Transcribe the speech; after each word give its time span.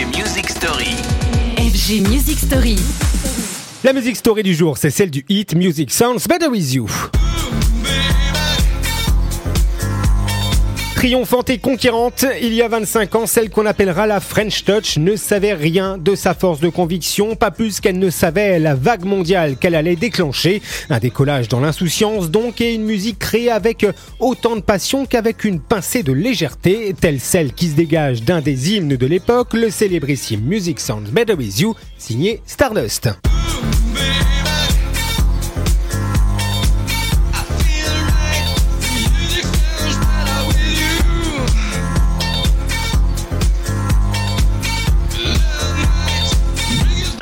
FG 0.00 0.16
Music 0.16 0.48
Story. 0.48 0.96
FG 1.58 2.08
Music 2.08 2.38
Story. 2.38 2.76
La 3.84 3.92
musique 3.92 4.16
story 4.16 4.42
du 4.42 4.54
jour, 4.54 4.78
c'est 4.78 4.88
celle 4.88 5.10
du 5.10 5.26
hit 5.28 5.54
Music 5.54 5.90
Sounds 5.92 6.26
Better 6.26 6.46
With 6.48 6.72
You. 6.72 6.88
Triomphante 11.00 11.48
et 11.48 11.56
conquérante, 11.56 12.26
il 12.42 12.52
y 12.52 12.60
a 12.60 12.68
25 12.68 13.14
ans, 13.14 13.26
celle 13.26 13.48
qu'on 13.48 13.64
appellera 13.64 14.06
la 14.06 14.20
French 14.20 14.64
Touch 14.64 14.98
ne 14.98 15.16
savait 15.16 15.54
rien 15.54 15.96
de 15.96 16.14
sa 16.14 16.34
force 16.34 16.60
de 16.60 16.68
conviction, 16.68 17.36
pas 17.36 17.50
plus 17.50 17.80
qu'elle 17.80 17.98
ne 17.98 18.10
savait 18.10 18.58
la 18.58 18.74
vague 18.74 19.06
mondiale 19.06 19.56
qu'elle 19.56 19.76
allait 19.76 19.96
déclencher. 19.96 20.60
Un 20.90 20.98
décollage 20.98 21.48
dans 21.48 21.60
l'insouciance 21.60 22.30
donc 22.30 22.60
et 22.60 22.74
une 22.74 22.84
musique 22.84 23.18
créée 23.18 23.50
avec 23.50 23.86
autant 24.18 24.56
de 24.56 24.60
passion 24.60 25.06
qu'avec 25.06 25.44
une 25.44 25.60
pincée 25.60 26.02
de 26.02 26.12
légèreté, 26.12 26.94
telle 27.00 27.18
celle 27.18 27.54
qui 27.54 27.68
se 27.68 27.76
dégage 27.76 28.22
d'un 28.22 28.42
des 28.42 28.74
hymnes 28.74 28.96
de 28.96 29.06
l'époque, 29.06 29.54
le 29.54 29.70
célébrissime 29.70 30.42
Music 30.42 30.78
Sounds 30.78 31.10
Better 31.10 31.32
With 31.32 31.60
You, 31.60 31.74
signé 31.96 32.42
Stardust. 32.44 33.08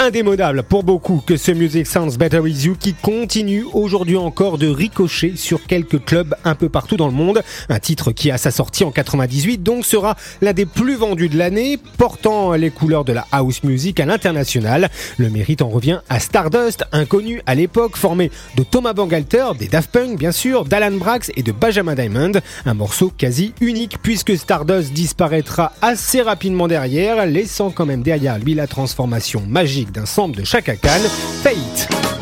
Indémodable 0.09 0.63
pour 0.63 0.85
beaucoup 0.85 1.23
que 1.27 1.37
ce 1.37 1.53
Music 1.53 1.87
Sounds 1.87 2.17
Better 2.17 2.39
With 2.39 2.65
You 2.65 2.77
qui 2.81 2.95
continue 2.95 3.67
aujourd'hui 3.75 4.17
encore 4.17 4.57
de 4.57 4.67
ricocher 4.67 5.35
sur 5.37 5.67
quelques 5.67 6.03
clubs 6.03 6.35
un 6.47 6.55
peu 6.55 6.71
partout 6.71 6.97
dans 6.97 7.09
le 7.09 7.13
monde. 7.13 7.43
Un 7.69 7.79
titre 7.79 8.13
qui 8.13 8.31
a 8.31 8.39
sa 8.39 8.51
sortie 8.51 8.85
en 8.85 8.91
98 8.91 9.63
donc 9.63 9.85
sera 9.85 10.17
l'un 10.41 10.55
des 10.55 10.65
plus 10.65 10.95
vendus 10.95 11.29
de 11.29 11.37
l'année, 11.37 11.79
portant 11.99 12.55
les 12.55 12.71
couleurs 12.71 13.05
de 13.05 13.13
la 13.13 13.27
house 13.33 13.63
music 13.65 14.01
à 14.01 14.07
l'international. 14.07 14.89
Le 15.19 15.29
mérite 15.29 15.61
en 15.61 15.69
revient 15.69 16.01
à 16.09 16.21
Stardust, 16.21 16.87
inconnu 16.93 17.43
à 17.45 17.55
l'époque, 17.55 17.99
formé 17.99 18.31
de 18.57 18.63
Thomas 18.63 18.95
Bangalter, 18.95 19.49
des 19.59 19.69
Daft 19.69 19.91
Punk 19.91 20.19
bien 20.19 20.33
sûr, 20.33 20.65
d'Alan 20.65 20.97
Brax 20.97 21.31
et 21.37 21.43
de 21.43 21.53
Benjamin 21.53 21.95
Diamond. 21.95 22.33
Un 22.65 22.75
morceau 22.75 23.13
quasi 23.15 23.53
unique 23.61 23.99
puisque 24.03 24.39
Stardust 24.39 24.95
disparaîtra 24.95 25.73
assez 25.83 26.23
rapidement 26.23 26.67
derrière, 26.67 27.27
laissant 27.27 27.71
quand 27.71 27.85
même 27.85 28.03
derrière 28.03 28.39
lui 28.39 28.55
la 28.55 28.67
transformation 28.67 29.43
magique 29.47 29.93
d'un 30.07 30.37
de 30.37 30.45
Chaka 30.45 30.77
Khan, 30.77 31.01
Fate. 31.43 32.18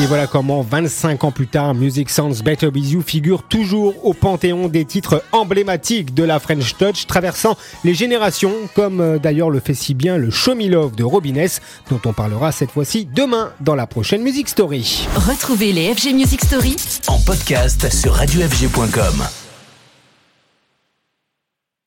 Et 0.00 0.06
voilà 0.06 0.28
comment 0.28 0.62
25 0.62 1.24
ans 1.24 1.32
plus 1.32 1.48
tard, 1.48 1.74
Music 1.74 2.08
Sounds 2.08 2.40
Better 2.44 2.68
With 2.68 2.88
You 2.88 3.02
figure 3.02 3.42
toujours 3.42 4.06
au 4.06 4.14
panthéon 4.14 4.68
des 4.68 4.84
titres 4.84 5.24
emblématiques 5.32 6.14
de 6.14 6.22
la 6.22 6.38
French 6.38 6.76
Touch, 6.76 7.08
traversant 7.08 7.56
les 7.82 7.94
générations, 7.94 8.52
comme 8.76 9.00
euh, 9.00 9.18
d'ailleurs 9.18 9.50
le 9.50 9.58
fait 9.58 9.74
si 9.74 9.94
bien 9.94 10.16
le 10.16 10.30
Show 10.30 10.54
Me 10.54 10.68
Love 10.68 10.94
de 10.94 11.02
Robiness, 11.02 11.60
dont 11.90 12.00
on 12.04 12.12
parlera 12.12 12.52
cette 12.52 12.70
fois-ci 12.70 13.08
demain 13.12 13.50
dans 13.60 13.74
la 13.74 13.88
prochaine 13.88 14.22
Music 14.22 14.48
Story. 14.48 15.08
Retrouvez 15.16 15.72
les 15.72 15.92
FG 15.92 16.14
Music 16.14 16.44
Story 16.44 16.76
En 17.08 17.18
podcast 17.18 17.92
sur 17.92 18.14
radiofg.com. 18.14 19.24